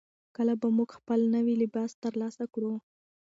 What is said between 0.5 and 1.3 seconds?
به موږ خپل